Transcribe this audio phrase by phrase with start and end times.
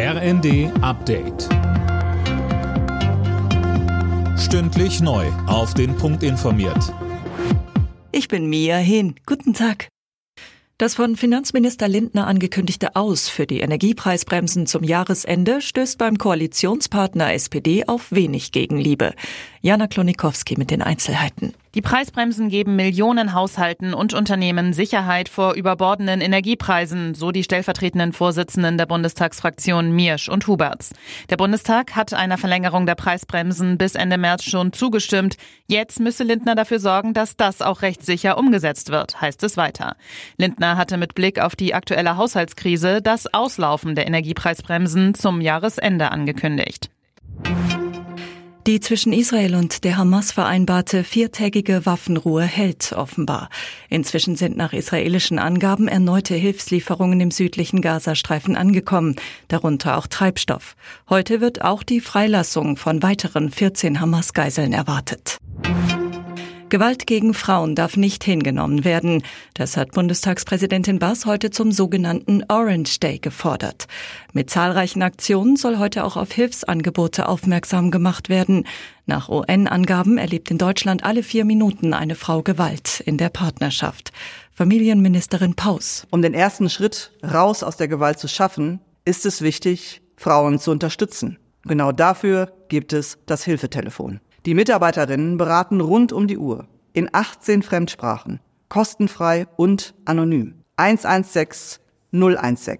[0.00, 1.48] RND Update.
[4.38, 5.26] Stündlich neu.
[5.48, 6.94] Auf den Punkt informiert.
[8.12, 9.16] Ich bin Mia Hin.
[9.26, 9.88] Guten Tag.
[10.80, 17.82] Das von Finanzminister Lindner angekündigte Aus für die Energiepreisbremsen zum Jahresende stößt beim Koalitionspartner SPD
[17.88, 19.14] auf wenig Gegenliebe.
[19.60, 21.54] Jana Klonikowski mit den Einzelheiten.
[21.74, 28.78] Die Preisbremsen geben Millionen Haushalten und Unternehmen Sicherheit vor überbordenden Energiepreisen, so die stellvertretenden Vorsitzenden
[28.78, 30.92] der Bundestagsfraktion Miersch und Huberts.
[31.28, 35.36] Der Bundestag hat einer Verlängerung der Preisbremsen bis Ende März schon zugestimmt.
[35.66, 39.94] Jetzt müsse Lindner dafür sorgen, dass das auch rechtssicher umgesetzt wird, heißt es weiter.
[40.36, 46.90] Lindner hatte mit Blick auf die aktuelle Haushaltskrise das Auslaufen der Energiepreisbremsen zum Jahresende angekündigt.
[48.68, 53.48] Die zwischen Israel und der Hamas vereinbarte viertägige Waffenruhe hält offenbar.
[53.88, 59.16] Inzwischen sind nach israelischen Angaben erneute Hilfslieferungen im südlichen Gazastreifen angekommen,
[59.48, 60.76] darunter auch Treibstoff.
[61.08, 65.37] Heute wird auch die Freilassung von weiteren 14 Hamas-Geiseln erwartet.
[66.70, 69.22] Gewalt gegen Frauen darf nicht hingenommen werden.
[69.54, 73.86] Das hat Bundestagspräsidentin Bass heute zum sogenannten Orange Day gefordert.
[74.32, 78.66] Mit zahlreichen Aktionen soll heute auch auf Hilfsangebote aufmerksam gemacht werden.
[79.06, 84.12] Nach UN-Angaben erlebt in Deutschland alle vier Minuten eine Frau Gewalt in der Partnerschaft.
[84.52, 86.06] Familienministerin Paus.
[86.10, 90.70] Um den ersten Schritt raus aus der Gewalt zu schaffen, ist es wichtig, Frauen zu
[90.70, 91.38] unterstützen.
[91.64, 94.20] Genau dafür gibt es das Hilfetelefon.
[94.46, 100.54] Die Mitarbeiterinnen beraten rund um die Uhr in 18 Fremdsprachen, kostenfrei und anonym.
[100.76, 101.80] 116
[102.12, 102.78] 016.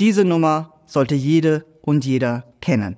[0.00, 2.96] Diese Nummer sollte jede und jeder kennen.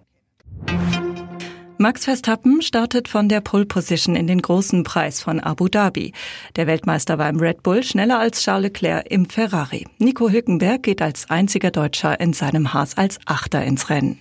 [1.77, 6.13] Max Verstappen startet von der Pole Position in den großen Preis von Abu Dhabi.
[6.55, 9.87] Der Weltmeister war im Red Bull schneller als Charles Leclerc im Ferrari.
[9.99, 14.21] Nico Hülkenberg geht als einziger Deutscher in seinem Haas als Achter ins Rennen.